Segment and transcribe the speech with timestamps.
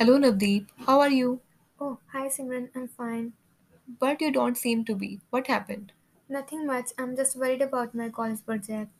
[0.00, 1.42] Hello Navdeep, how are you?
[1.80, 3.32] Oh, hi Simran, I'm fine.
[3.86, 5.20] But you don't seem to be.
[5.28, 5.92] What happened?
[6.30, 8.90] Nothing much, I'm just worried about my college project.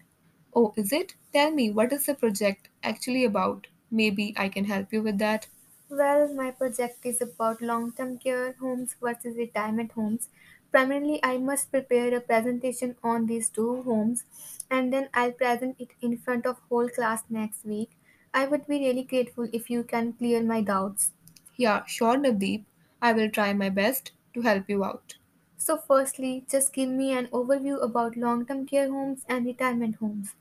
[0.55, 1.17] Oh, is it?
[1.33, 3.67] Tell me, what is the project actually about?
[3.91, 5.49] Maybe I can help you with that.
[5.91, 10.31] Well, my project is about long term care homes versus retirement homes.
[10.73, 14.25] Primarily, I must prepare a presentation on these two homes
[14.71, 17.91] and then I'll present it in front of whole class next week.
[18.35, 21.13] I would be really grateful if you can clear my doubts.
[21.57, 22.65] Yeah, sure Navdeep.
[23.01, 25.15] I will try my best to help you out.
[25.57, 30.35] So, firstly, just give me an overview about long term care homes and retirement homes.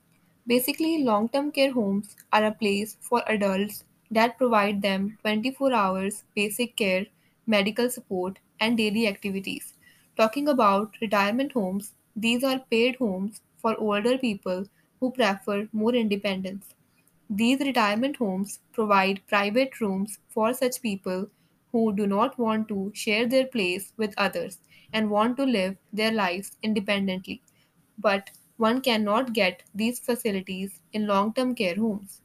[0.46, 6.24] Basically, long term care homes are a place for adults that provide them 24 hours
[6.34, 7.06] basic care,
[7.46, 9.74] medical support, and daily activities.
[10.16, 14.66] Talking about retirement homes, these are paid homes for older people
[14.98, 16.74] who prefer more independence.
[17.30, 21.30] These retirement homes provide private rooms for such people
[21.72, 24.58] who do not want to share their place with others
[24.92, 27.42] and want to live their lives independently.
[27.96, 32.20] But one cannot get these facilities in long term care homes.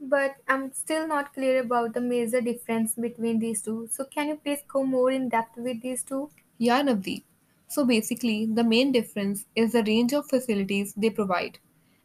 [0.00, 3.86] But I'm still not clear about the major difference between these two.
[3.92, 6.30] So can you please go more in depth with these two?
[6.58, 7.22] Yeah, Navdeep.
[7.68, 11.60] So basically, the main difference is the range of facilities they provide.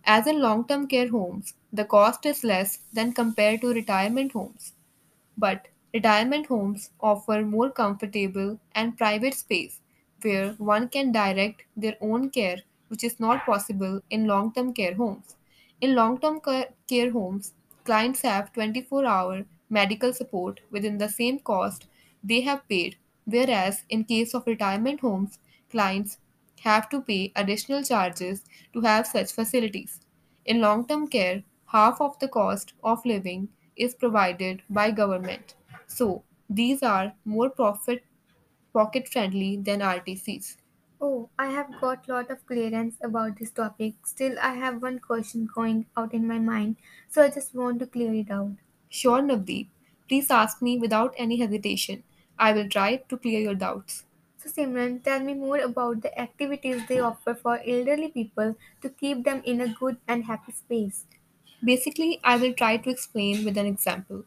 [0.06, 4.74] As in long term care homes, the cost is less than compared to retirement homes.
[5.38, 9.80] But retirement homes offer more comfortable and private space
[10.22, 14.96] where one can direct their own care, which is not possible in long term care
[14.96, 15.36] homes.
[15.82, 16.42] In long term
[16.88, 21.88] care homes, clients have 24 hour medical support within the same cost
[22.24, 26.18] they have paid, whereas in case of retirement homes, clients
[26.64, 30.00] have to pay additional charges to have such facilities.
[30.46, 35.56] In long term care, half of the cost of living is provided by government.
[35.88, 38.04] So, these are more profit
[38.74, 40.58] pocket friendly than RTCs.
[41.00, 43.94] Oh, I have got lot of clearance about this topic.
[44.08, 46.78] Still, I have one question going out in my mind,
[47.10, 48.54] so I just want to clear it out.
[48.88, 49.68] Sure, Navdeep.
[50.08, 52.04] Please ask me without any hesitation.
[52.40, 54.06] I will try to clear your doubts.
[54.44, 59.24] So, Simran, tell me more about the activities they offer for elderly people to keep
[59.24, 61.08] them in a good and happy space.
[61.64, 64.26] Basically, I will try to explain with an example.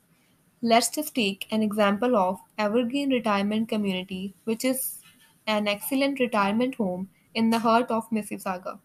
[0.62, 5.00] Let's just take an example of Evergreen Retirement Community, which is
[5.47, 8.81] an excellent retirement home in the heart of Mississauga.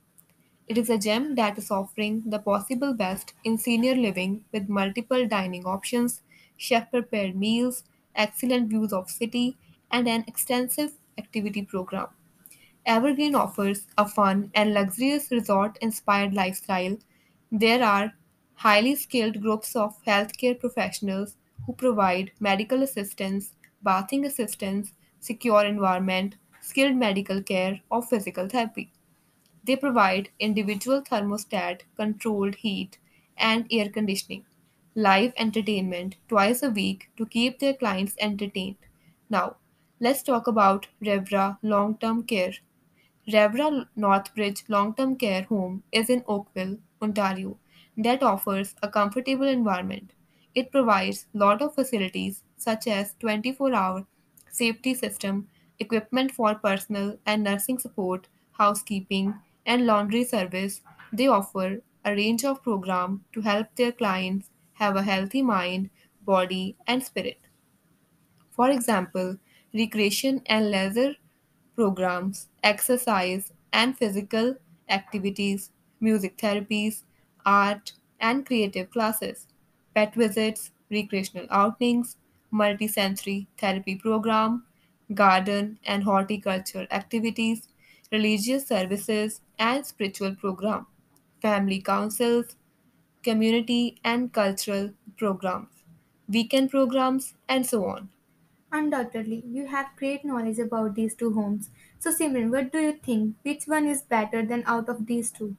[0.67, 5.27] It is a gem that is offering the possible best in senior living with multiple
[5.27, 6.23] dining options,
[6.57, 7.83] chef prepared meals,
[8.15, 9.57] excellent views of city,
[9.91, 12.07] and an extensive activity program.
[12.85, 16.97] Evergreen offers a fun and luxurious resort inspired lifestyle.
[17.51, 18.13] There are
[18.55, 21.35] highly skilled groups of healthcare professionals
[21.65, 23.51] who provide medical assistance,
[23.83, 28.91] bathing assistance, secure environment, skilled medical care, or physical therapy.
[29.63, 32.97] They provide individual thermostat, controlled heat,
[33.37, 34.45] and air conditioning,
[34.95, 38.77] live entertainment twice a week to keep their clients entertained.
[39.29, 39.57] Now,
[40.01, 42.53] let's talk about Revera long term care.
[43.31, 47.57] Revera Northbridge Long Term Care Home is in Oakville, Ontario,
[47.95, 50.13] that offers a comfortable environment.
[50.55, 54.07] It provides lot of facilities such as 24-hour
[54.49, 55.47] safety system,
[55.79, 59.35] equipment for personal and nursing support, housekeeping,
[59.67, 60.81] and laundry service.
[61.13, 65.91] They offer a range of programs to help their clients have a healthy mind,
[66.25, 67.39] body, and spirit.
[68.51, 69.37] For example,
[69.73, 71.15] recreation and leisure
[71.75, 74.55] programs, exercise and physical
[74.89, 77.03] activities, music therapies,
[77.45, 79.47] art and creative classes,
[79.95, 82.17] pet visits, recreational outings,
[82.53, 84.65] multisensory therapy program,
[85.13, 87.67] garden and horticultural activities,
[88.11, 90.85] religious services and spiritual program,
[91.41, 92.55] family councils,
[93.23, 95.83] community and cultural programs,
[96.27, 98.09] weekend programs, and so on.
[98.71, 101.69] Undoubtedly, you have great knowledge about these two homes.
[101.99, 103.35] So, Simran, what do you think?
[103.43, 105.57] Which one is better than out of these two?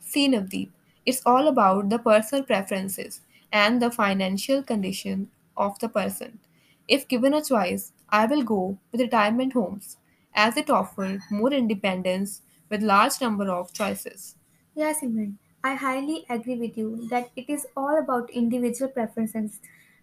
[0.00, 0.70] See, Navdeep,
[1.06, 6.38] it's all about the personal preferences and the financial condition of the person.
[6.86, 9.96] If given a choice, I will go with retirement homes
[10.34, 14.36] as it offers more independence with large number of choices.
[14.74, 19.60] Yes, Simran, I highly agree with you that it is all about individual preferences.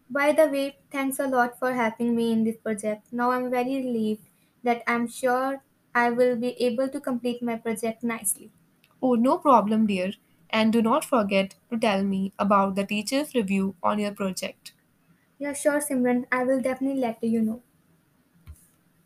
[0.10, 3.14] By the way, thanks a lot for helping me in this project.
[3.14, 4.28] Now I'm very relieved
[4.62, 5.64] that I'm sure
[5.96, 8.52] I will be able to complete my project nicely.
[9.02, 10.14] Oh, no problem, dear.
[10.50, 14.72] And do not forget to tell me about the teacher's review on your project.
[15.40, 16.28] Yeah, sure, Simran.
[16.32, 17.64] I will definitely let you know.